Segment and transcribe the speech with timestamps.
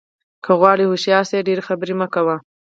[0.43, 2.35] که غواړې هوښیار شې ډېرې خبرې مه کوه.